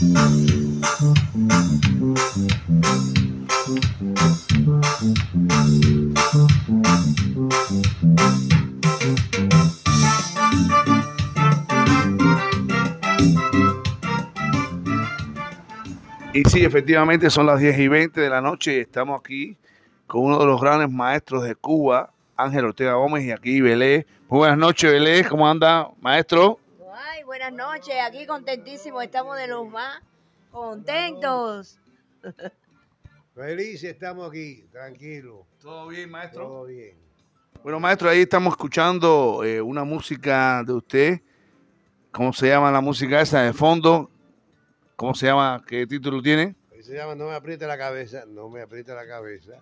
[0.00, 0.04] Y
[16.44, 19.56] sí, efectivamente son las 10 y 20 de la noche y estamos aquí
[20.06, 24.06] con uno de los grandes maestros de Cuba, Ángel Ortega Gómez, y aquí Belé.
[24.28, 25.24] Muy buenas noches, Belé.
[25.24, 26.60] ¿Cómo anda, maestro?
[27.00, 27.94] Ay, buenas noches.
[28.04, 29.04] Aquí contentísimos.
[29.04, 30.02] Estamos de los más
[30.50, 31.78] contentos.
[33.36, 35.46] Felices estamos aquí, tranquilos.
[35.60, 36.42] ¿Todo bien, maestro?
[36.42, 36.98] Todo bien.
[37.62, 41.20] Bueno, maestro, ahí estamos escuchando eh, una música de usted.
[42.10, 44.10] ¿Cómo se llama la música esa de fondo?
[44.96, 45.62] ¿Cómo se llama?
[45.64, 46.56] ¿Qué título tiene?
[46.72, 49.52] Ahí se llama No me apriete la cabeza, no me apriete la cabeza.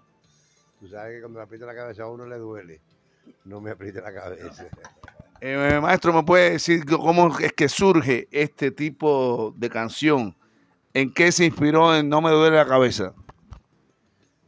[0.80, 2.80] Tú sabes que cuando le aprieta la cabeza a uno le duele.
[3.44, 4.68] No me apriete la cabeza.
[5.40, 10.36] Eh, maestro, ¿me puede decir cómo es que surge este tipo de canción?
[10.94, 13.14] ¿En qué se inspiró en No me duele la cabeza?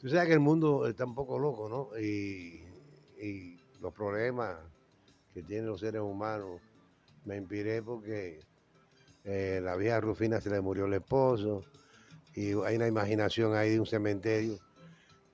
[0.01, 1.99] Tú sabes que el mundo está un poco loco, ¿no?
[2.01, 2.65] Y,
[3.81, 4.57] los problemas
[5.33, 6.61] que tienen los seres humanos,
[7.25, 8.41] me inspiré porque
[9.25, 11.63] eh, la vieja Rufina se le murió el esposo
[12.35, 14.59] y hay una imaginación ahí de un cementerio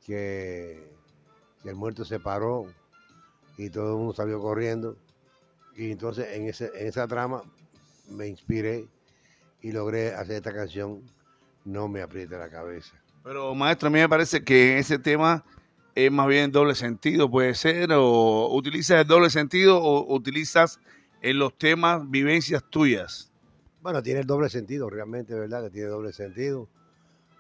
[0.05, 0.93] que,
[1.63, 2.67] que el muerto se paró
[3.57, 4.99] y todo el mundo salió corriendo.
[5.77, 7.43] Y entonces en, ese, en esa trama
[8.09, 8.87] me inspiré
[9.61, 11.03] y logré hacer esta canción,
[11.65, 12.95] No me apriete la cabeza.
[13.23, 15.43] Pero maestro, a mí me parece que ese tema
[15.95, 20.79] es más bien doble sentido, puede ser, o utilizas el doble sentido o utilizas
[21.23, 23.33] en los temas vivencias tuyas.
[23.81, 25.65] Bueno, tiene el doble sentido, realmente, ¿verdad?
[25.65, 26.69] Que tiene doble sentido,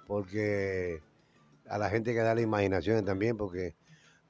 [0.06, 1.02] porque
[1.68, 3.74] a la gente que darle imaginación también, porque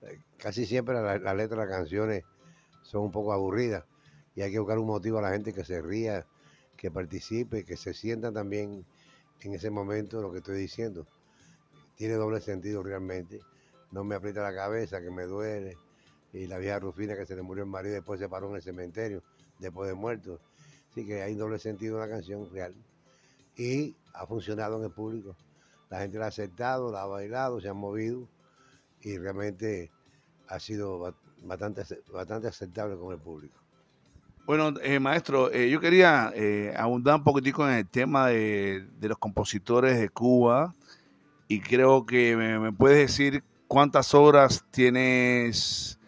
[0.02, 2.24] eh, casi siempre las la letras de las canciones
[2.82, 3.84] son un poco aburridas
[4.34, 6.26] y hay que buscar un motivo a la gente que se ría,
[6.76, 8.84] que participe, que se sienta también
[9.40, 11.06] en ese momento lo que estoy diciendo.
[11.96, 13.40] Tiene doble sentido realmente.
[13.92, 15.78] No me aprieta la cabeza, que me duele.
[16.32, 18.62] Y la vieja Rufina que se le murió el marido después se paró en el
[18.62, 19.22] cementerio,
[19.60, 20.40] después de muerto.
[20.90, 22.74] Así que hay doble sentido en la canción real.
[23.56, 25.36] Y ha funcionado en el público.
[25.90, 28.26] La gente la ha aceptado, la ha bailado, se ha movido
[29.00, 29.92] y realmente
[30.48, 33.63] ha sido bastante, bastante aceptable con el público.
[34.46, 39.16] Bueno, eh, maestro, eh, yo quería eh, abundar un poquitico en el tema de, los
[39.16, 40.74] compositores de Cuba
[41.48, 45.98] y creo que me, puedes decir cuántas obras tienes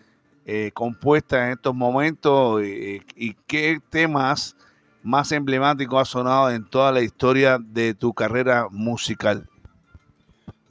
[0.45, 4.55] eh, compuestas en estos momentos y, y qué temas
[5.03, 9.49] más emblemáticos ha sonado en toda la historia de tu carrera musical.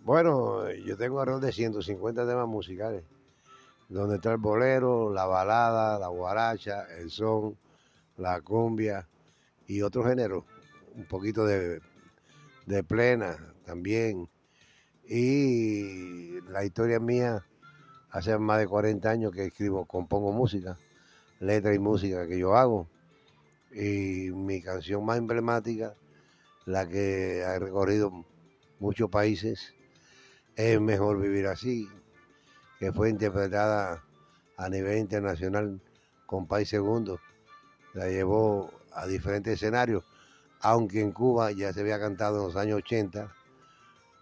[0.03, 3.03] Bueno, yo tengo alrededor de 150 temas musicales,
[3.89, 7.57] donde está el bolero, la balada, la guaracha, el son,
[8.17, 9.07] la cumbia
[9.67, 10.43] y otros géneros,
[10.95, 11.81] un poquito de,
[12.65, 14.29] de plena también.
[15.07, 17.45] Y la historia mía,
[18.09, 20.77] hace más de 40 años que escribo, compongo música,
[21.39, 22.87] letra y música que yo hago.
[23.71, 25.95] Y mi canción más emblemática,
[26.65, 28.25] la que ha recorrido
[28.79, 29.75] muchos países,
[30.55, 31.89] es mejor vivir así,
[32.79, 34.03] que fue interpretada
[34.57, 35.81] a nivel internacional
[36.25, 37.19] con País Segundo.
[37.93, 40.03] La llevó a diferentes escenarios,
[40.61, 43.31] aunque en Cuba ya se había cantado en los años 80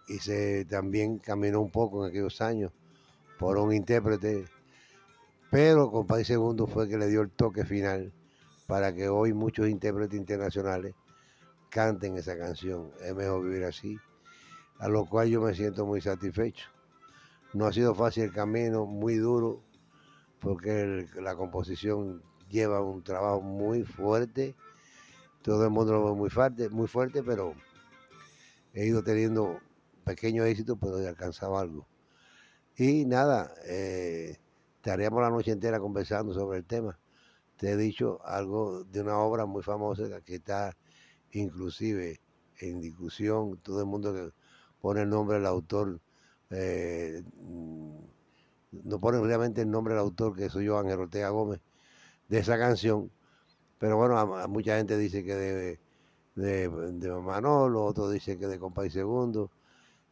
[0.08, 2.72] y se también caminó un poco en aquellos años
[3.38, 4.44] por un intérprete,
[5.50, 8.12] pero con País Segundo fue que le dio el toque final
[8.66, 10.94] para que hoy muchos intérpretes internacionales
[11.70, 12.90] canten esa canción.
[13.00, 13.98] Es mejor vivir así
[14.78, 16.73] a lo cual yo me siento muy satisfecho.
[17.54, 19.62] No ha sido fácil el camino, muy duro,
[20.40, 22.20] porque la composición
[22.50, 24.56] lleva un trabajo muy fuerte.
[25.40, 27.54] Todo el mundo lo ve muy fuerte, muy fuerte, pero
[28.72, 29.60] he ido teniendo
[30.04, 31.86] pequeño éxito, pero he alcanzado algo.
[32.76, 34.36] Y nada, eh,
[34.76, 36.98] estaríamos la noche entera conversando sobre el tema.
[37.56, 40.76] Te he dicho algo de una obra muy famosa que está
[41.30, 42.20] inclusive
[42.58, 44.32] en discusión, todo el mundo que
[44.80, 46.00] pone el nombre del autor,
[46.54, 47.22] eh,
[48.72, 51.60] no pone realmente el nombre del autor, que soy yo, Ángel Ortega Gómez,
[52.28, 53.10] de esa canción.
[53.78, 55.80] Pero bueno, a, a mucha gente dice que de,
[56.36, 59.50] de, de Manolo, otros dicen que de Compay Segundo,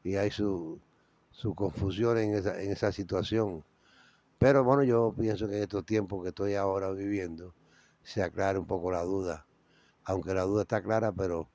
[0.04, 0.80] y hay su,
[1.32, 3.64] su confusión en esa, en esa situación.
[4.38, 7.54] Pero bueno, yo pienso que en estos tiempos que estoy ahora viviendo,
[8.02, 9.46] se aclara un poco la duda.
[10.04, 11.48] Aunque la duda está clara, pero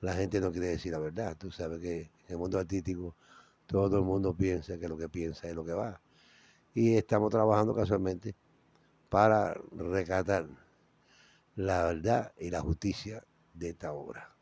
[0.00, 1.36] la gente no quiere decir la verdad.
[1.38, 3.14] Tú sabes que en el mundo artístico
[3.68, 6.00] todo el mundo piensa que lo que piensa es lo que va.
[6.74, 8.34] Y estamos trabajando casualmente
[9.08, 10.46] para recatar
[11.54, 13.22] la verdad y la justicia
[13.52, 14.34] de esta obra.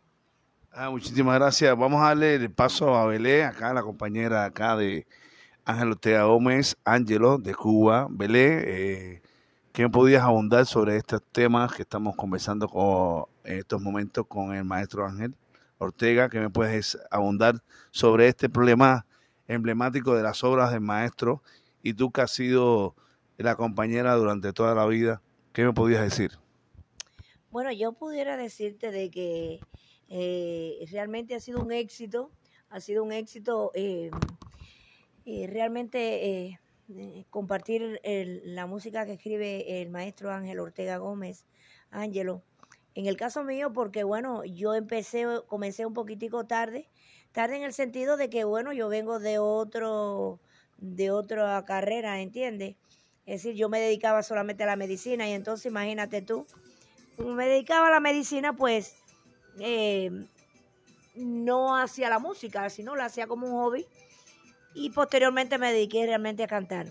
[0.70, 1.76] Ah, muchísimas gracias.
[1.76, 5.06] Vamos a darle el paso a Belé, acá la compañera acá de
[5.64, 8.06] Ángel Ortega Gómez, Ángelo de Cuba.
[8.08, 9.22] Belé, eh,
[9.72, 14.54] ¿qué me podías abundar sobre estos temas que estamos conversando con, en estos momentos con
[14.54, 15.34] el maestro Ángel
[15.78, 16.28] Ortega?
[16.28, 19.06] ¿Qué me puedes abundar sobre este problema
[19.48, 21.42] emblemático de las obras del maestro?
[21.82, 22.94] Y tú que has sido
[23.36, 25.22] la compañera durante toda la vida,
[25.52, 26.32] ¿qué me podías decir?
[27.50, 29.60] Bueno, yo pudiera decirte de que
[30.08, 32.30] eh, realmente ha sido un éxito,
[32.68, 34.10] ha sido un éxito eh,
[35.24, 36.60] eh, realmente
[37.30, 38.00] compartir
[38.44, 41.46] la música que escribe el maestro Ángel Ortega Gómez,
[41.90, 42.42] Ángelo.
[42.94, 46.88] En el caso mío, porque bueno, yo empecé, comencé un poquitico tarde,
[47.36, 50.40] tarde en el sentido de que bueno, yo vengo de otro,
[50.78, 52.76] de otra carrera, ¿entiendes?
[53.26, 56.46] Es decir, yo me dedicaba solamente a la medicina y entonces imagínate tú,
[57.14, 58.94] como me dedicaba a la medicina, pues
[59.60, 60.10] eh,
[61.14, 63.86] no hacía la música, sino la hacía como un hobby.
[64.72, 66.86] Y posteriormente me dediqué realmente a cantar.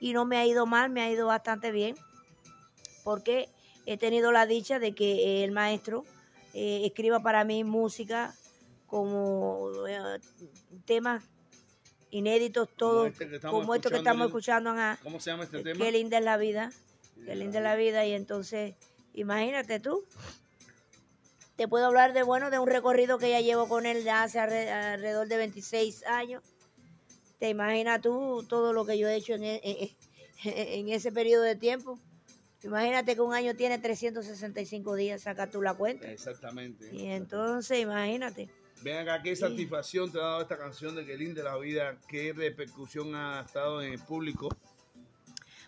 [0.00, 1.94] Y no me ha ido mal, me ha ido bastante bien,
[3.04, 3.48] porque
[3.86, 6.02] he tenido la dicha de que el maestro
[6.54, 8.34] eh, escriba para mí música
[8.86, 10.18] como eh,
[10.84, 11.24] temas
[12.10, 13.12] inéditos todos,
[13.42, 14.74] como, esto que estamos escuchando.
[15.02, 15.84] ¿Cómo se llama este tema?
[15.84, 16.72] Qué linda es la vida,
[17.24, 18.06] qué linda es la vida.
[18.06, 18.74] Y entonces,
[19.14, 20.04] imagínate tú,
[21.56, 24.38] te puedo hablar de, bueno, de un recorrido que ya llevo con él ya hace
[24.38, 26.42] alrededor de 26 años.
[27.38, 29.96] Te imaginas tú todo lo que yo he hecho en, e,
[30.44, 31.98] en, ese periodo de tiempo.
[32.62, 36.10] Imagínate que un año tiene 365 días, saca tú la cuenta.
[36.10, 36.88] Exactamente.
[36.94, 38.48] Y entonces, imagínate.
[38.82, 42.32] Ven acá, qué satisfacción te ha dado esta canción de Qué linda la vida, qué
[42.32, 44.48] repercusión ha estado en el público.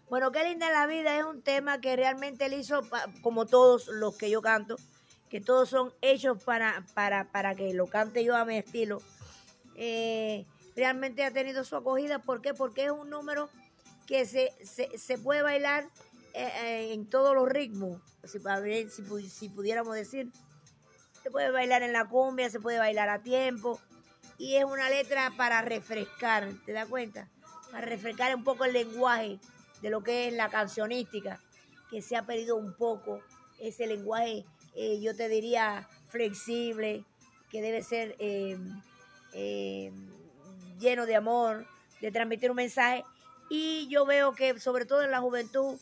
[0.08, 2.80] Bueno, qué linda la vida es un tema que realmente él hizo,
[3.22, 4.76] como todos los que yo canto,
[5.28, 9.02] que todos son hechos para, para, para que lo cante yo a mi estilo,
[9.76, 10.46] eh,
[10.76, 12.20] realmente ha tenido su acogida.
[12.20, 12.54] ¿Por qué?
[12.54, 13.50] Porque es un número
[14.06, 15.84] que se, se, puede bailar
[16.32, 18.38] eh, eh, en todos los ritmos, si,
[18.88, 20.30] si, si pudiéramos decir.
[21.28, 23.78] Se puede bailar en la cumbia, se puede bailar a tiempo.
[24.38, 27.28] Y es una letra para refrescar, ¿te das cuenta?
[27.70, 29.38] Para refrescar un poco el lenguaje
[29.82, 31.38] de lo que es la cancionística,
[31.90, 33.20] que se ha perdido un poco
[33.58, 37.04] ese lenguaje eh, yo te diría, flexible,
[37.50, 38.56] que debe ser eh,
[39.34, 39.92] eh,
[40.78, 41.66] lleno de amor,
[42.00, 43.04] de transmitir un mensaje.
[43.50, 45.78] Y yo veo que sobre todo en la juventud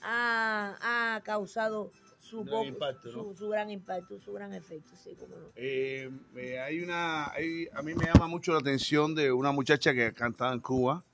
[0.00, 1.92] ha, causado
[2.28, 4.90] su, gran impacto, su, gran impacto, su gran efecto.
[4.96, 10.52] Sí, hay una, a mí me llama mucho la atención de una muchacha que cantaba
[10.52, 11.04] en Cuba.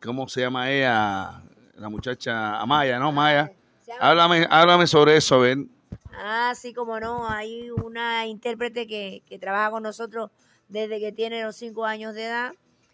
[0.00, 1.42] ¿Cómo se llama ella?
[1.74, 3.10] La muchacha Amaya, ¿no?
[3.10, 3.52] Maya.
[4.00, 5.68] Háblame, háblame sobre eso, ven.
[6.14, 10.30] Ah, sí, como no, hay una intérprete que, que trabaja con nosotros
[10.68, 12.52] desde que tiene los 5 años de edad,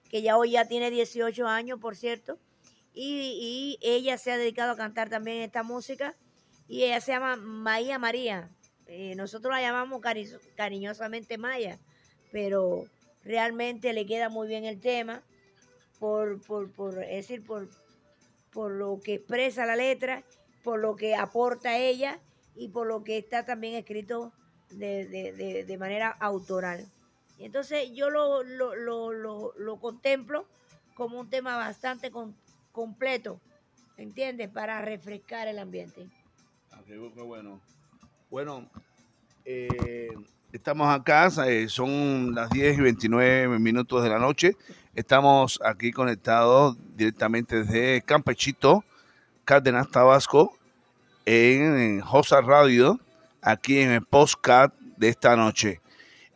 [0.08, 2.38] que ya hoy ya tiene 18 años, por cierto,
[2.94, 6.16] y, y ella se ha dedicado a cantar también esta música,
[6.68, 8.50] y ella se llama Maya María.
[8.86, 10.00] Eh, nosotros la llamamos
[10.54, 11.78] cariñosamente Maya,
[12.30, 12.84] pero
[13.24, 15.22] realmente le queda muy bien el tema,
[15.98, 17.68] por, por, por decir, por,
[18.52, 20.22] por lo que expresa la letra,
[20.62, 22.20] por lo que aporta ella
[22.54, 24.32] y por lo que está también escrito
[24.70, 26.86] de, manera autoral.
[27.38, 30.46] Entonces yo lo, lo, contemplo
[30.94, 32.10] como un tema bastante
[32.72, 33.40] completo,
[33.96, 34.48] ¿entiendes?
[34.48, 36.08] Para refrescar el ambiente.
[37.26, 37.60] Bueno.
[38.30, 38.66] Bueno,
[39.44, 40.08] eh,
[40.52, 44.56] estamos acá, eh, son las 10 y 29 minutos de la noche.
[44.94, 48.84] Estamos aquí conectados directamente desde Campechito,
[49.44, 50.56] Cárdenas, Tabasco
[51.26, 52.98] en, Josa Radio,
[53.42, 55.82] aquí en el postcard de esta noche.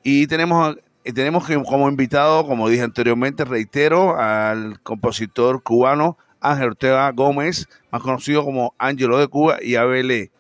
[0.02, 7.68] Y tenemos, tenemos como invitado, como dije anteriormente, reitero, al compositor cubano Ángel Ortega Gómez,
[7.90, 10.30] más conocido como Ángelo de Cuba y Abelé.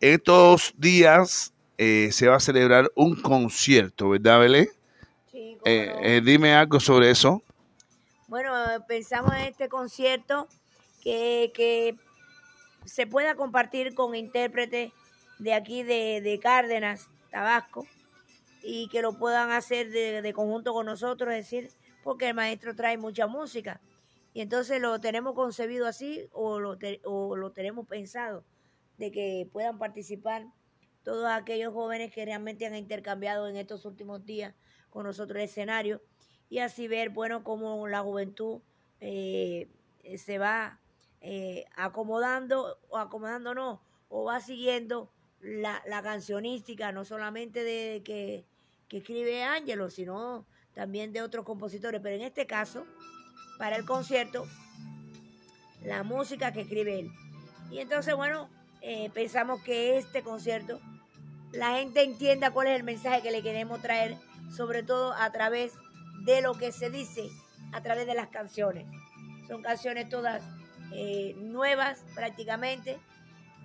[0.00, 4.70] Estos días eh, se va a celebrar un concierto, ¿verdad, Abelé?
[5.30, 7.42] Sí, eh, eh, dime algo sobre eso.
[8.26, 8.52] Bueno,
[8.88, 10.48] pensamos en este concierto
[11.02, 11.96] que, que
[12.86, 14.92] se pueda compartir con intérpretes
[15.38, 17.86] de aquí de, Cárdenas, Tabasco,
[18.62, 21.70] y que lo puedan hacer de, conjunto con nosotros, es decir,
[22.02, 23.80] porque el maestro trae mucha música.
[24.32, 28.44] Y entonces lo tenemos concebido así o lo, o lo tenemos pensado,
[29.00, 30.46] de que puedan participar
[31.02, 34.54] todos aquellos jóvenes que realmente han intercambiado en estos últimos días
[34.90, 36.00] con nosotros el escenario
[36.48, 38.60] y así ver, bueno, cómo la juventud
[39.00, 39.68] eh,
[40.16, 40.78] se va
[41.20, 48.44] eh, acomodando o acomodándonos o va siguiendo la, la, cancionística, no solamente de que
[48.90, 52.84] que escribe Ángelo, sino también de otros compositores, pero en este caso,
[53.56, 54.46] para el concierto,
[55.84, 57.12] la música que escribe él.
[57.70, 58.50] Y entonces, bueno,
[58.82, 60.80] eh, pensamos que este concierto
[61.52, 64.16] la gente entienda cuál es el mensaje que le queremos traer,
[64.54, 65.72] sobre todo a través
[66.24, 67.28] de lo que se dice,
[67.72, 68.86] a través de las canciones.
[69.48, 70.42] Son canciones todas
[70.92, 72.98] eh, nuevas prácticamente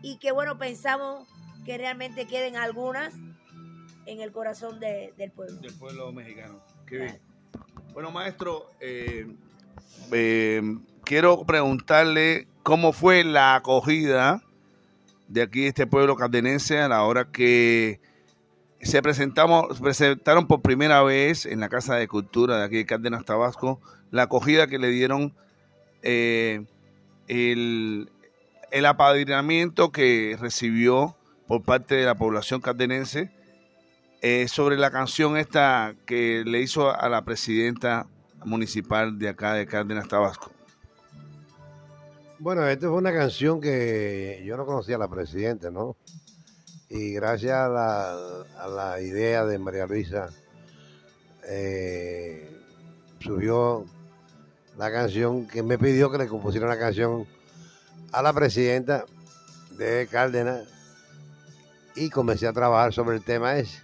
[0.02, 1.28] y que bueno, pensamos
[1.64, 3.14] que realmente queden algunas
[4.06, 5.60] en el corazón del pueblo.
[5.62, 6.60] Del pueblo mexicano.
[6.86, 7.20] Qué bien.
[7.94, 9.28] Bueno, maestro, eh,
[10.12, 10.62] eh,
[11.04, 14.44] quiero preguntarle cómo fue la acogida
[15.28, 18.00] de aquí, de este pueblo cardenense, a la hora que
[18.82, 23.26] se presentamos, presentaron por primera vez en la Casa de Cultura de aquí de Cárdenas
[23.26, 25.36] Tabasco la acogida que le dieron
[26.02, 26.66] eh,
[27.28, 28.12] el,
[28.72, 31.18] el apadrinamiento que recibió
[31.48, 33.32] por parte de la población cardenense
[34.22, 38.08] eh, sobre la canción esta que le hizo a la presidenta
[38.44, 40.55] municipal de acá de Cárdenas Tabasco.
[42.38, 45.96] Bueno, esta fue una canción que yo no conocía a la presidenta, ¿no?
[46.90, 50.30] Y gracias a la, idea de María Luisa,
[51.48, 52.52] eh,
[53.20, 53.86] surgió
[54.78, 57.26] la canción que me pidió que le compusiera una canción
[58.12, 59.06] a la presidenta
[59.78, 60.68] de Cárdenas
[61.96, 63.80] y comencé a trabajar sobre el tema ese.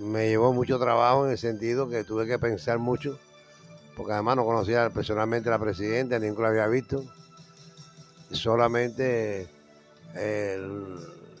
[0.00, 3.18] Me llevó mucho trabajo en el sentido que tuve que pensar mucho,
[3.98, 7.04] porque además no conocía personalmente a la presidenta, ni nunca la había visto.
[8.34, 9.48] Solamente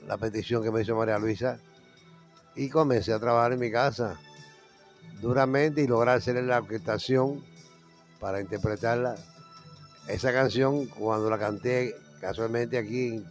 [0.06, 1.58] la petición que me hizo María Luisa
[2.56, 4.18] y comencé a trabajar en mi casa
[5.20, 7.44] duramente y lograr hacerle la orquestación
[8.20, 9.16] para interpretarla.
[10.08, 13.24] Esa canción, cuando la canté casualmente aquí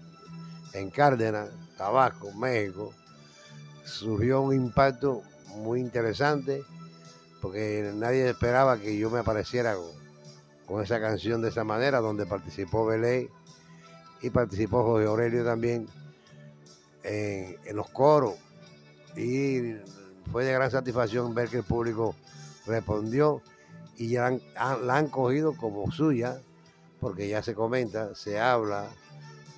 [0.74, 2.94] en Cárdenas, Tabasco, México,
[3.86, 5.22] surgió un impacto
[5.56, 6.64] muy interesante
[7.42, 9.76] porque nadie esperaba que yo me apareciera
[10.66, 13.30] con, esa canción de esa manera, donde participó Belé
[14.24, 15.86] y participó José Aurelio también
[17.04, 18.36] en, los coros.
[19.18, 19.76] Y
[20.32, 22.16] fue de gran satisfacción ver que el público
[22.66, 23.42] respondió
[23.98, 26.42] y ya la han cogido como suya,
[27.02, 28.88] porque ya se comenta, se habla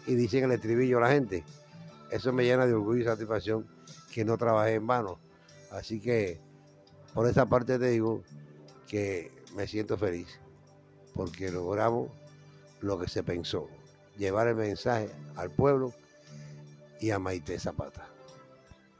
[0.08, 1.44] y dicen el estribillo a la gente.
[2.10, 3.68] Eso me llena de orgullo y satisfacción
[4.12, 5.20] que no trabajé en vano.
[5.72, 6.40] Así que
[7.14, 8.24] por esa parte te digo
[8.88, 10.40] que me siento feliz
[11.14, 12.10] porque logramos
[12.82, 13.70] lo que se pensó,
[14.18, 15.94] llevar el mensaje al pueblo
[17.00, 18.08] y a Maite Zapata.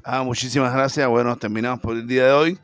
[0.04, 1.08] Ah, muchísimas gracias.
[1.08, 2.60] Bueno, terminamos por el día de hoy.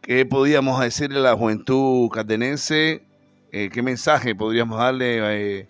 [0.00, 3.02] ¿Qué podíamos decirle a la juventud cardenense?
[3.50, 5.68] Eh, ¿Qué mensaje podríamos darle, a eh,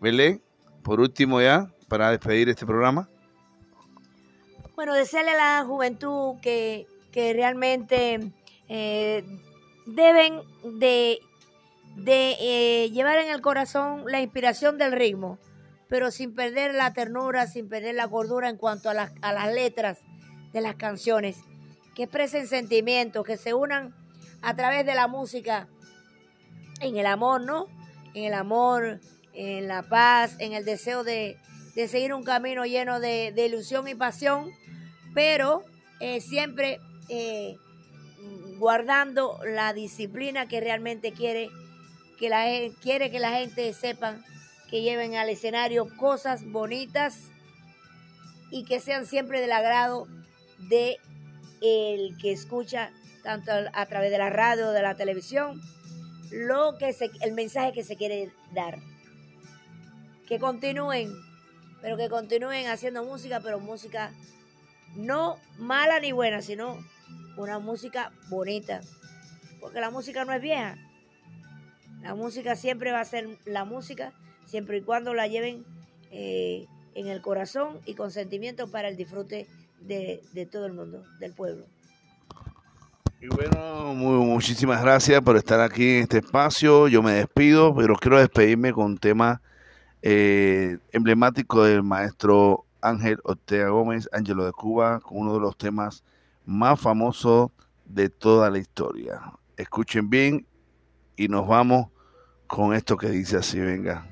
[0.00, 0.42] Belén?
[0.82, 3.08] Por último ya, para despedir este programa.
[4.76, 8.32] Bueno, desearle a la juventud que, realmente
[8.68, 9.24] eh,
[9.84, 10.40] deben
[10.78, 11.18] de,
[11.96, 15.38] de eh, llevar en el corazón la inspiración del ritmo,
[15.90, 19.52] pero sin perder la ternura, sin perder la gordura en cuanto a las, a las
[19.52, 19.98] letras
[20.52, 21.36] de las canciones,
[21.94, 23.94] que expresen sentimientos, que se unan
[24.40, 25.68] a través de la música
[26.80, 27.66] en el amor, ¿no?
[28.14, 29.00] En el amor,
[29.34, 31.36] en la paz, en el deseo de,
[31.74, 34.50] seguir un camino lleno de ilusión y pasión
[35.14, 35.64] pero
[36.00, 37.56] eh, siempre eh,
[38.58, 41.50] guardando la disciplina que realmente quiere
[42.18, 42.44] que la
[42.82, 44.22] quiere que la gente sepan
[44.70, 47.30] que lleven al escenario cosas bonitas
[48.50, 50.06] y que sean siempre del agrado
[50.58, 50.98] de
[51.60, 52.90] el que escucha
[53.22, 55.60] tanto a través de la radio o de la televisión
[56.30, 58.78] lo que el mensaje que se quiere dar
[60.26, 61.12] que continúen
[61.82, 64.12] pero que continúen haciendo música pero música
[64.96, 66.78] no mala ni buena, sino
[67.36, 68.80] una música bonita.
[69.60, 70.76] Porque la música no es vieja.
[72.02, 74.12] La música siempre va a ser la música,
[74.50, 75.64] siempre y cuando la lleven
[76.10, 79.46] eh, en el corazón y con sentimiento para el disfrute
[79.80, 81.64] de, todo el mundo, del pueblo.
[83.20, 86.88] Y bueno, muchísimas gracias por estar aquí en este espacio.
[86.88, 89.40] Yo me despido, pero quiero despedirme con un tema
[90.02, 96.02] eh, emblemático del maestro Ángel Ortega Gómez, Ángelo de Cuba, con uno de los temas
[96.44, 97.50] más famosos
[97.84, 99.20] de toda la historia.
[99.56, 100.46] Escuchen bien
[101.16, 101.88] y nos vamos
[102.46, 104.09] con esto que dice así, venga.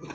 [0.00, 0.08] Yo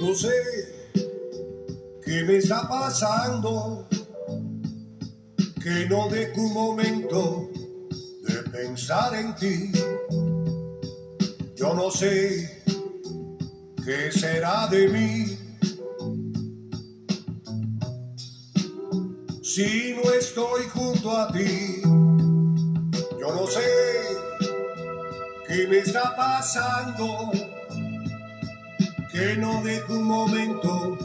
[0.00, 0.28] no sé
[2.04, 3.88] qué me está pasando,
[5.62, 7.55] que no de un momento
[8.56, 9.70] pensar en ti.
[11.56, 12.62] Yo no sé
[13.84, 15.38] qué será de mí.
[19.42, 21.82] Si no estoy junto a ti,
[23.20, 23.68] yo no sé
[25.46, 27.30] qué me está pasando
[29.12, 30.96] que no dejo un momento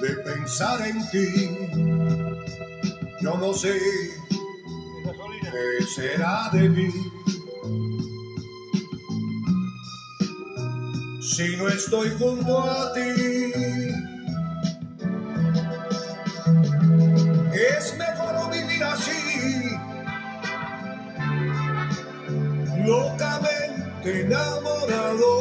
[0.00, 1.28] de pensar en ti.
[3.20, 3.78] Yo no sé
[5.52, 6.90] qué será de mí.
[11.20, 13.10] Si no estoy junto a ti,
[17.52, 19.76] es mejor vivir así,
[22.86, 25.32] locamente enamorado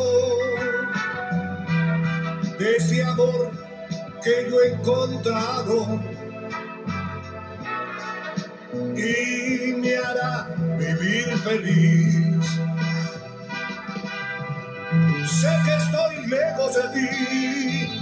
[2.60, 3.52] de ese amor
[4.24, 6.00] que yo he encontrado
[8.96, 9.41] y
[11.44, 12.46] feliz.
[15.40, 17.08] Sé que estoy lejos de ti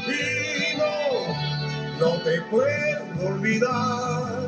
[0.08, 4.48] y no, no te puedo olvidar.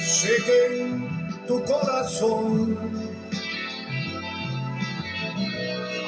[0.00, 2.78] Sé que en tu corazón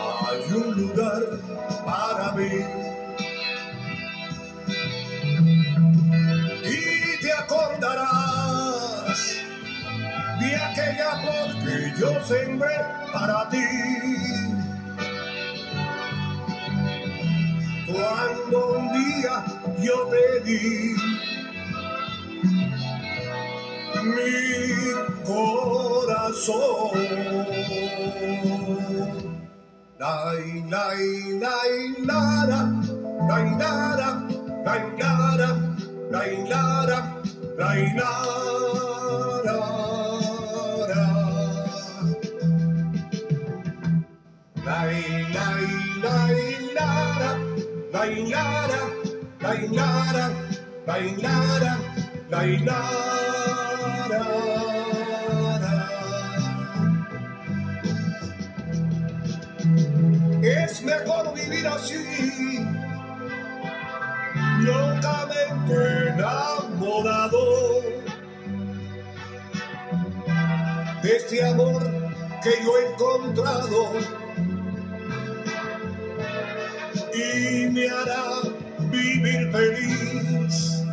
[0.01, 1.23] hay un lugar
[1.85, 2.92] para mí.
[12.03, 12.77] Yo sembré
[13.13, 13.65] para ti.
[17.87, 19.45] Cuando un día
[19.79, 20.97] yo te di
[24.15, 24.35] mi
[25.25, 26.91] corazón.
[30.01, 31.05] Lai, lai,
[31.39, 31.75] lai,
[32.09, 32.61] lara,
[33.29, 34.11] lai, lara,
[34.67, 35.51] lai, lara,
[36.11, 36.99] lai, lara,
[37.57, 38.62] lai, lara.
[48.03, 48.81] Lai, lara,
[49.43, 50.27] lai, lara,
[50.87, 51.75] lai, lara,
[52.31, 54.23] lai, lara.
[60.43, 62.59] Es mejor vivir así,
[64.61, 65.75] locamente
[66.09, 67.43] enamorado
[71.03, 71.83] de este amor
[72.43, 74.22] que yo he encontrado
[77.73, 78.43] me hará
[78.91, 80.85] vivir feliz.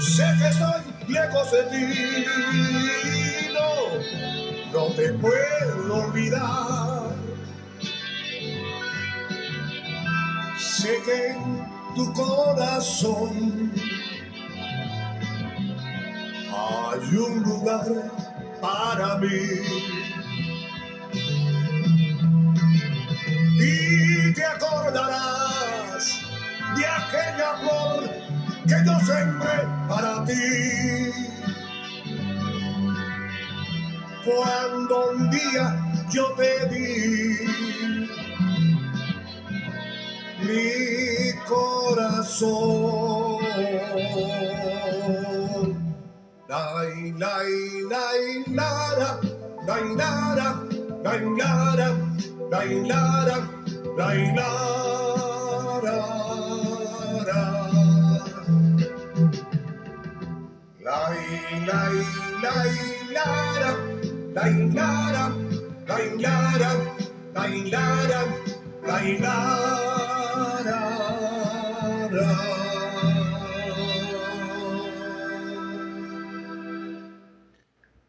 [0.00, 2.26] Sé que estoy lejos de ti,
[3.54, 3.72] no
[4.72, 7.12] no te puedo olvidar.
[10.58, 13.72] Sé que en tu corazón
[16.50, 17.86] hay un lugar
[18.60, 20.21] para mí.
[24.54, 26.20] Acordarás
[26.76, 28.00] de aquel amor
[28.66, 31.12] que yo sembré para ti
[34.24, 35.66] cuando un día
[36.10, 37.38] yo te di
[40.42, 42.52] mi corazón.
[46.48, 47.52] Lai, lai,
[47.88, 49.20] lai, nara,
[49.66, 50.48] lai, nara,
[51.02, 51.88] lai, nara,
[52.50, 52.70] lai,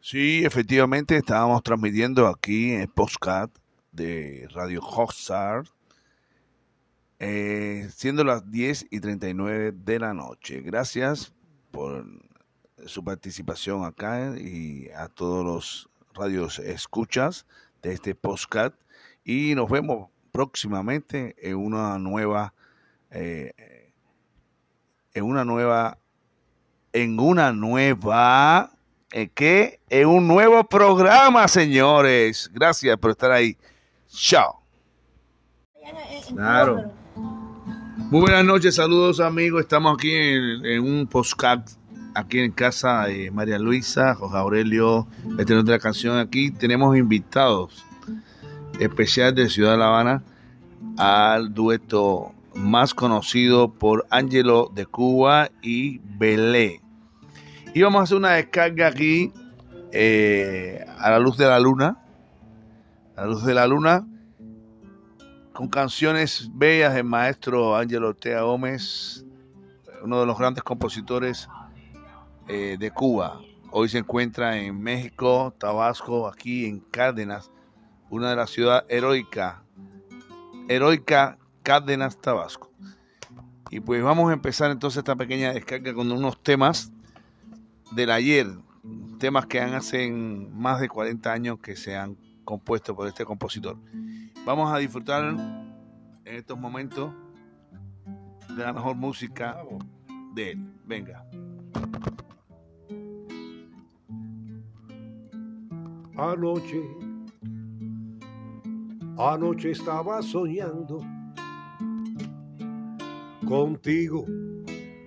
[0.00, 3.50] Sí, efectivamente estábamos transmitiendo aquí en Postcat
[3.90, 5.64] de Radio Hoxar,
[7.26, 10.60] eh, siendo las 10 y 39 de la noche.
[10.60, 11.32] Gracias
[11.70, 12.04] por
[12.84, 17.46] su participación acá y a todos los radios escuchas
[17.82, 18.74] de este podcast.
[19.24, 22.52] Y nos vemos próximamente en una nueva
[23.10, 23.90] eh,
[25.14, 25.96] en una nueva
[26.92, 28.70] en una nueva
[29.12, 29.80] ¿en qué?
[29.88, 32.50] en un nuevo programa señores.
[32.52, 33.56] Gracias por estar ahí.
[34.08, 34.60] Chao.
[36.28, 37.03] Claro
[38.14, 41.80] muy buenas noches saludos amigos estamos aquí en, un podcast
[42.14, 46.52] aquí en casa de María Luisa, José Aurelio, este otra canción aquí.
[46.52, 47.84] Tenemos invitados
[48.78, 50.22] especial de Ciudad de La Habana
[50.96, 56.82] al dueto más conocido por Angelo de Cuba y Belé.
[57.74, 59.32] Y vamos a hacer una descarga aquí
[59.90, 61.98] eh, a la luz de la luna,
[63.16, 64.06] a la luz de la luna,
[65.54, 69.24] con canciones bellas del maestro Ángelo Ortega Gómez,
[70.02, 71.48] uno de los grandes compositores
[72.48, 73.40] eh, de Cuba.
[73.70, 77.52] Hoy se encuentra en México, Tabasco, aquí en Cárdenas,
[78.10, 79.58] una de las ciudades heroicas,
[80.68, 82.70] heroica Cárdenas, Tabasco.
[83.70, 86.92] Y pues vamos a empezar entonces esta pequeña descarga con unos temas
[87.92, 88.48] del ayer,
[89.20, 93.78] temas que han hace más de 40 años que se han compuesto por este compositor.
[94.46, 97.10] Vamos a disfrutar en estos momentos
[98.54, 99.56] de la mejor música
[100.34, 100.72] de él.
[100.84, 101.26] Venga.
[106.16, 106.82] Anoche,
[109.16, 111.00] anoche estaba soñando
[113.48, 114.26] contigo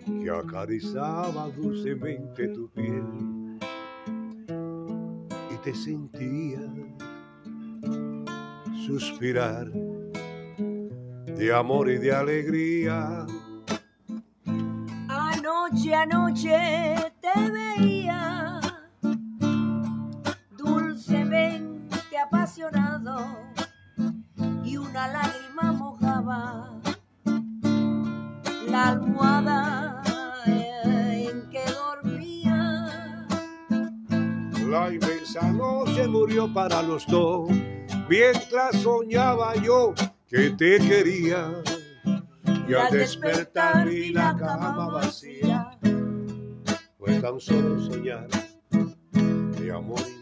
[0.05, 3.59] que acariciaba dulcemente tu piel
[5.53, 6.59] y te sentía
[8.87, 9.69] suspirar
[11.37, 13.25] de amor y de alegría.
[15.09, 18.61] Anoche, anoche te veía
[20.57, 23.25] dulcemente apasionado
[24.63, 26.79] y una lágrima mojaba
[28.69, 30.01] la almohada
[30.45, 33.27] en que dormía.
[34.69, 37.49] La inmensa noche murió para los dos,
[38.09, 39.93] mientras soñaba yo
[40.27, 41.63] que te quería.
[42.67, 45.71] Y al despertar vi la cama vacía,
[46.97, 48.27] fue tan solo soñar
[48.71, 50.16] de amor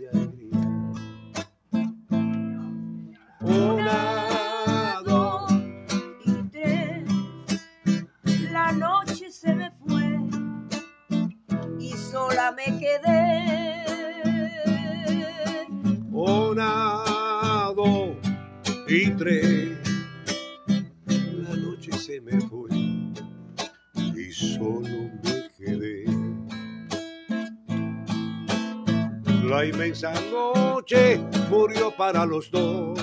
[32.06, 33.00] para los dos.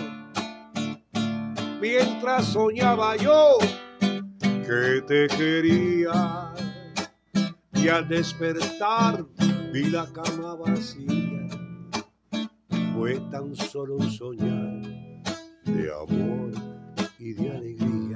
[1.81, 3.59] Mientras soñaba yo
[4.41, 6.55] que te quería.
[7.75, 9.27] Y al despertar
[9.73, 11.49] vi la cama vacía.
[12.95, 14.83] Fue tan solo un soñar
[15.65, 16.53] de amor
[17.19, 18.12] y de alegría.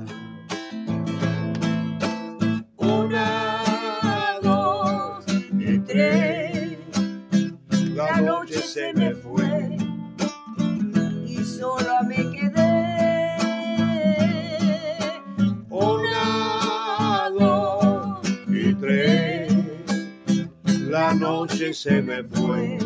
[21.87, 22.79] Se me fue.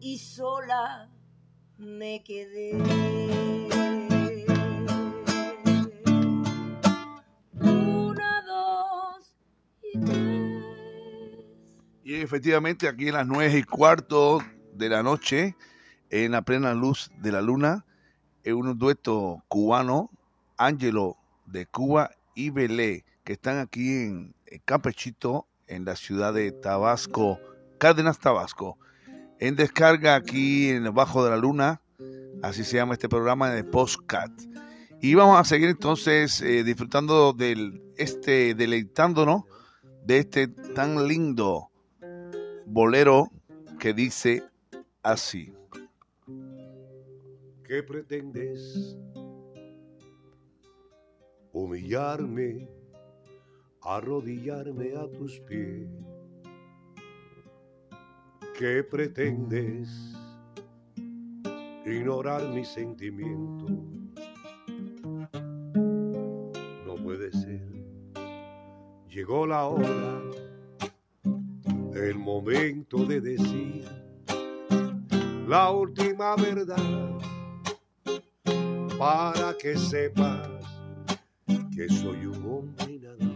[0.00, 1.10] y sola
[1.78, 2.74] me quedé.
[7.54, 9.34] Una, dos
[9.82, 10.64] y tres.
[12.04, 14.40] Y efectivamente aquí en las nueve y cuarto
[14.74, 15.56] de la noche,
[16.10, 17.86] en la plena luz de la luna,
[18.42, 20.10] en un dueto cubano,
[20.58, 26.52] Ángelo de Cuba y Belé, que están aquí en, en Campechito, en la ciudad de
[26.52, 27.38] Tabasco,
[27.78, 28.78] Cárdenas, Tabasco.
[29.38, 31.80] En descarga aquí en el Bajo de la Luna,
[32.42, 34.30] así se llama este programa de Postcat.
[35.00, 39.42] Y vamos a seguir entonces eh, disfrutando del este, deleitándonos
[40.04, 41.70] de este tan lindo
[42.66, 43.30] bolero
[43.78, 44.42] que dice
[45.02, 45.52] así.
[47.66, 48.96] ¿Qué pretendes?
[51.52, 52.68] Humillarme,
[53.84, 55.88] arrodillarme a tus pies.
[58.58, 60.14] ¿Qué pretendes?
[61.84, 63.70] Ignorar mis sentimientos.
[66.86, 67.60] No puede ser.
[69.08, 70.22] Llegó la hora,
[71.94, 73.84] el momento de decir
[75.46, 77.20] la última verdad
[78.98, 80.48] para que sepas
[81.74, 83.33] que soy un hombre nada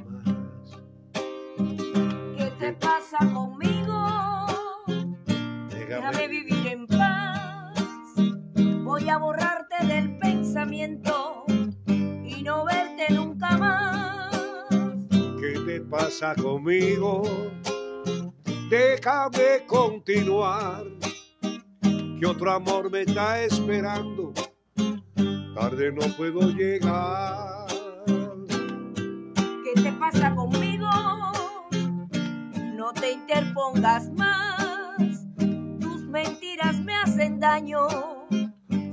[3.19, 4.07] pasa conmigo?
[5.71, 7.75] Déjame vivir en paz.
[8.85, 11.45] Voy a borrarte del pensamiento
[11.87, 14.31] y no verte nunca más.
[15.41, 17.23] ¿Qué te pasa conmigo?
[18.71, 20.85] Déjame continuar.
[22.21, 24.33] que otro amor me está esperando.
[25.55, 27.58] Tarde no puedo llegar.
[33.09, 35.27] Te interpongas más.
[35.81, 37.89] Tus mentiras me hacen daño.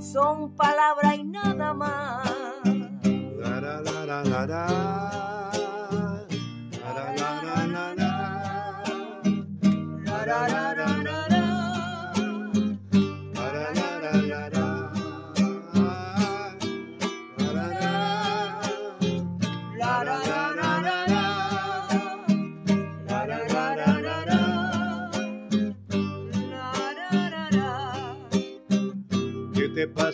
[0.00, 2.26] Son palabra y nada más.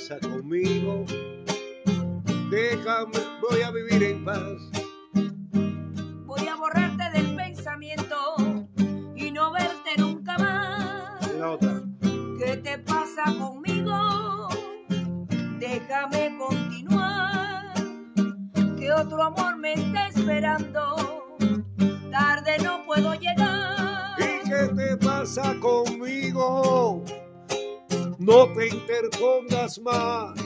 [0.02, 1.04] Pasa conmigo?
[2.50, 4.58] Déjame, voy a vivir en paz.
[6.26, 8.16] Voy a borrarte del pensamiento
[9.14, 11.32] y no verte nunca más.
[11.38, 11.82] La otra.
[12.38, 14.48] ¿Qué te pasa conmigo?
[15.60, 17.72] Déjame continuar,
[18.76, 21.36] que otro amor me está esperando.
[22.10, 24.16] Tarde no puedo llegar.
[24.18, 25.91] ¿Y qué te pasa conmigo?
[28.22, 30.38] No te interpongas más.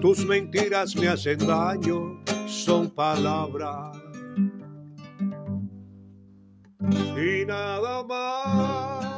[0.00, 3.94] Tus mentiras me hacen daño, son palabras.
[6.80, 9.10] Y nada más.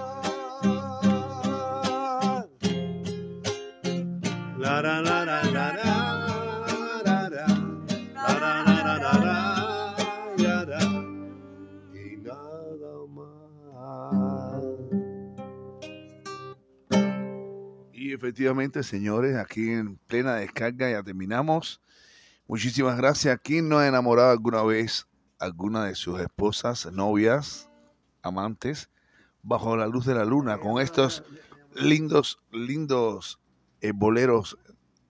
[4.58, 5.42] La la la la
[18.14, 21.80] Efectivamente, señores, aquí en plena descarga ya terminamos.
[22.46, 23.40] Muchísimas gracias.
[23.42, 25.06] ¿Quién no ha enamorado alguna vez
[25.38, 27.70] alguna de sus esposas, novias,
[28.20, 28.90] amantes,
[29.42, 31.24] bajo la luz de la luna, con estos
[31.74, 33.40] lindos, lindos
[33.80, 34.58] eh, boleros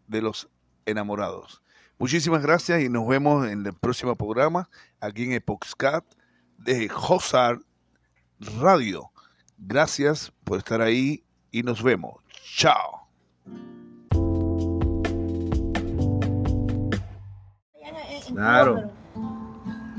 [0.07, 0.49] de los
[0.87, 1.61] enamorados?
[1.99, 6.05] Muchísimas gracias y nos vemos en el próximo programa aquí en Epoxcat
[6.57, 7.59] de Josar
[8.61, 9.11] Radio.
[9.59, 12.23] Gracias por estar ahí y nos vemos.
[12.42, 13.07] Chao.
[18.35, 18.90] Claro.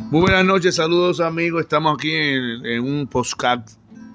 [0.10, 1.62] Muy buenas noches, saludos amigos.
[1.62, 3.64] Estamos aquí en, en un postcard,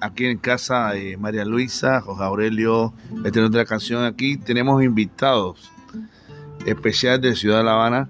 [0.01, 4.03] aquí en casa de María Luisa, José Aurelio, el tenor de la canción.
[4.05, 5.71] Aquí tenemos invitados
[6.65, 8.09] especiales de Ciudad de La Habana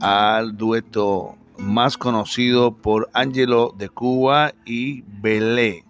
[0.00, 5.84] al dueto más conocido por Ángelo de Cuba y Belé.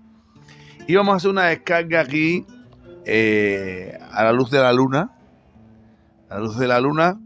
[0.86, 2.46] Y vamos a hacer una descarga aquí
[3.08, 5.12] eh, a la luz de la luna,
[6.28, 7.20] a la luz de la luna,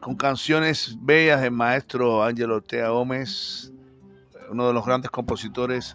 [0.00, 3.70] con canciones bellas del maestro Ángelo Ortega Gómez,
[4.50, 5.94] uno de los grandes compositores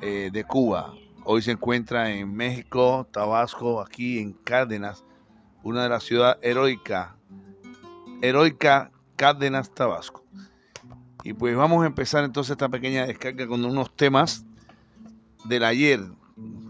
[0.00, 0.92] eh, de Cuba.
[1.22, 5.04] Hoy se encuentra en México, Tabasco, aquí en Cárdenas,
[5.62, 7.10] una de las ciudades heroicas,
[8.22, 10.24] heroica Cárdenas, Tabasco.
[11.22, 14.44] Y pues vamos a empezar entonces esta pequeña descarga con unos temas
[15.44, 16.00] del ayer,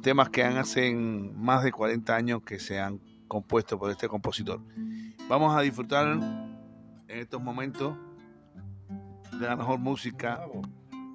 [0.02, 4.60] temas que han hace más de 40 años que se han compuesto por este compositor.
[5.28, 7.96] Vamos a disfrutar en estos momentos
[9.40, 10.40] de la mejor música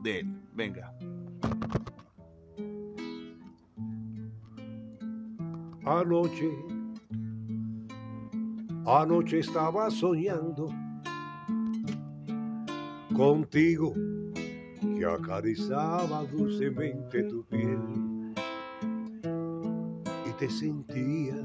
[0.02, 0.42] de él.
[0.54, 0.94] Venga.
[5.86, 6.50] Anoche,
[8.86, 10.68] anoche estaba soñando
[13.16, 13.94] contigo
[14.98, 18.01] que acariciaba dulcemente tu piel
[20.42, 21.36] te sentía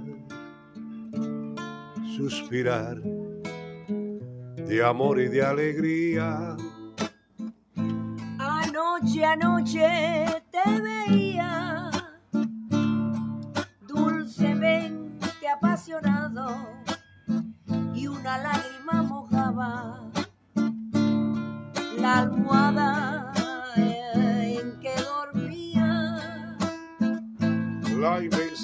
[2.16, 2.96] suspirar
[4.56, 6.56] de amor y de alegría.
[8.38, 11.85] Anoche, anoche te veía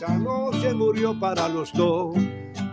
[0.02, 2.16] Inmensa noche murió para los dos,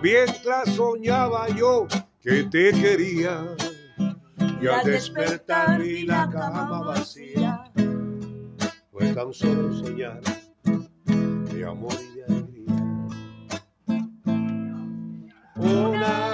[0.01, 1.87] mientras soñaba yo
[2.19, 3.55] que te quería.
[4.59, 7.63] Y al despertar vi la cama vacía,
[8.91, 10.21] fue tan solo soñar
[10.63, 12.73] de amor y de alegría.
[15.55, 16.28] Una,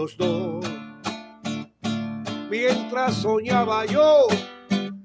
[0.00, 0.64] los dos.
[2.50, 4.26] Mientras soñaba yo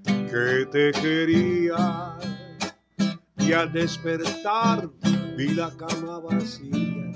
[0.06, 2.18] que te quería
[3.38, 4.90] y al despertar
[5.36, 7.12] vi la cama vacía.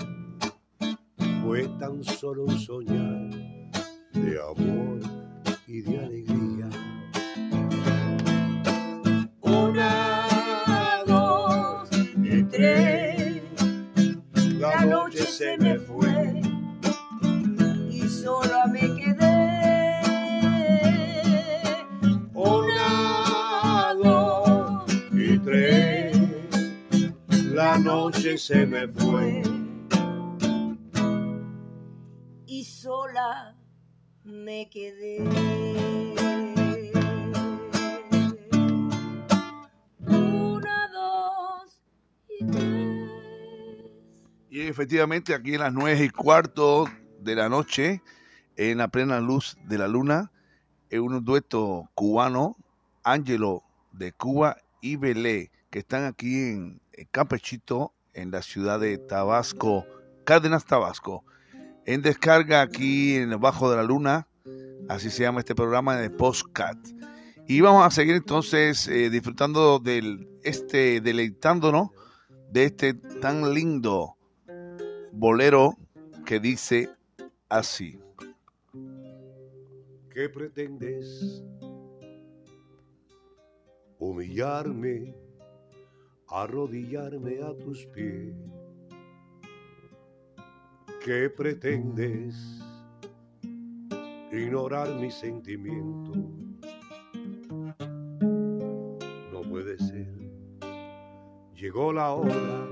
[1.41, 3.29] Fue tan solo un soñar
[4.11, 4.99] de amor
[5.65, 6.69] y de alegría.
[9.39, 10.27] Una,
[11.07, 11.89] dos
[12.25, 13.41] y tres.
[14.57, 16.38] La noche se me fue
[28.39, 29.43] se me fue.
[32.47, 33.57] y sola
[34.23, 35.19] me quedé.
[39.99, 41.83] Una, dos
[42.39, 43.11] y tres.
[44.49, 46.85] Y efectivamente aquí en las nueve y cuarto
[47.19, 48.01] de la noche,
[48.55, 50.31] en la plena luz de la luna,
[50.89, 52.55] en un dueto cubano,
[53.03, 58.97] Ángelo de Cuba y Belé, que están aquí en, en Campechito, en la ciudad de
[58.97, 59.85] Tabasco,
[60.25, 61.23] Cárdenas, Tabasco.
[61.85, 64.27] En descarga aquí en Bajo de la Luna,
[64.87, 66.77] así se llama este programa de Postcat.
[67.47, 71.89] Y vamos a seguir entonces eh, disfrutando del este, deleitándonos
[72.51, 74.17] de este tan lindo
[75.11, 75.77] bolero
[76.25, 76.89] que dice
[77.49, 77.99] así.
[80.13, 81.43] ¿Qué pretendes?
[83.97, 85.15] Humillarme,
[86.31, 88.35] arrodillarme a tus pies.
[91.03, 92.61] ¿Qué pretendes?
[94.31, 96.17] Ignorar mis sentimientos.
[99.31, 100.07] No puede ser.
[101.55, 102.67] Llegó la hora,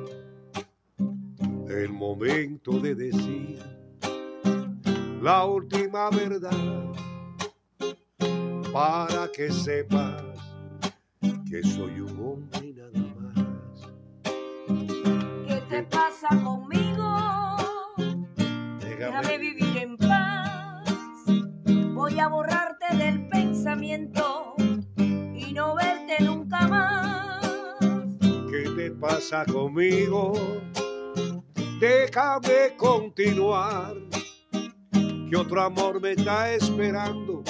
[1.70, 3.60] el momento de decir
[5.22, 6.94] la última verdad
[8.72, 10.24] para que sepas
[11.50, 12.17] que soy un
[16.28, 17.18] pasa conmigo?
[18.78, 20.94] Déjame vivir en paz.
[21.94, 24.56] Voy a borrarte del pensamiento
[24.98, 27.42] y no verte nunca más.
[28.50, 30.34] ¿Qué te pasa conmigo?
[31.80, 33.94] Déjame continuar,
[34.92, 37.44] que otro amor me está esperando.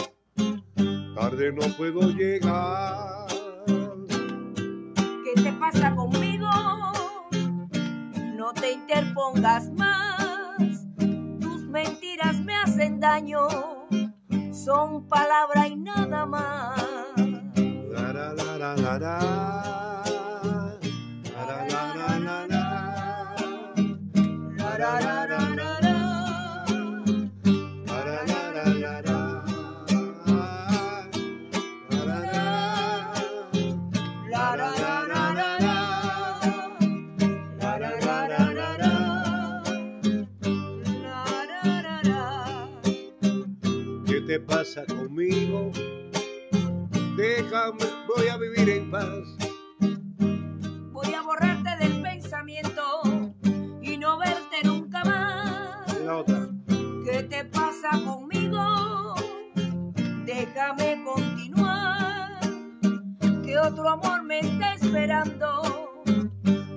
[1.15, 3.27] Tarde no puedo llegar.
[5.23, 6.36] ¿Qué te pasa conmigo?
[9.17, 10.85] Interpongas más.
[11.41, 13.47] Tus mentiras me hacen daño.
[14.51, 16.79] Son palabra y nada más.
[44.77, 45.71] Te pasa conmigo?
[47.15, 47.85] Déjame,
[48.15, 49.23] voy a vivir en paz.
[50.91, 52.83] Voy a borrarte del pensamiento
[53.81, 55.99] y no verte nunca más.
[56.01, 56.47] La otra.
[57.05, 59.15] ¿Qué te pasa conmigo?
[60.25, 62.39] Déjame continuar,
[63.43, 65.89] que otro amor me está esperando.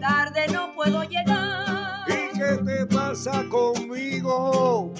[0.01, 2.07] Tarde no puedo llegar.
[2.09, 4.95] ¿Y qué te pasa conmigo?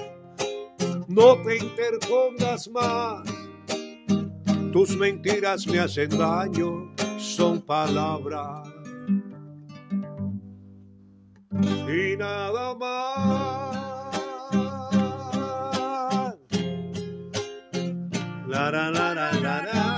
[1.11, 3.29] No te interpongas más.
[4.73, 8.69] Tus mentiras me hacen daño, son palabras.
[11.89, 13.77] Y nada más.
[18.47, 19.90] La la la la la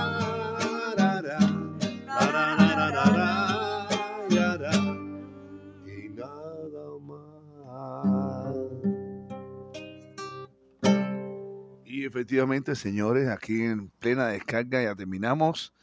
[12.03, 15.73] Y efectivamente, señores, aquí en plena descarga ya terminamos.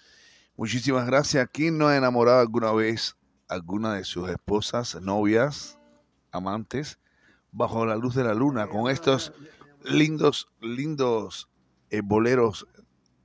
[0.55, 1.49] Muchísimas gracias.
[1.51, 3.17] ¿Quién no ha enamorado alguna vez
[3.49, 5.79] alguna de sus esposas, novias,
[6.31, 6.99] amantes,
[7.53, 9.33] bajo la luz de la luna, con estos
[9.83, 11.49] lindos, lindos
[11.89, 12.67] eh, boleros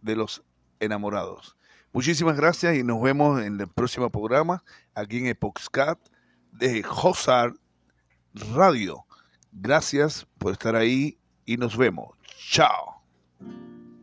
[0.02, 0.42] de los
[0.80, 1.58] enamorados?
[1.92, 6.00] Muchísimas gracias y nos vemos en el próximo programa aquí en Epoxcat
[6.54, 7.56] de Josar
[8.54, 9.06] Radio.
[9.52, 12.16] Gracias por estar ahí y nos vemos.
[12.38, 13.02] Tchau!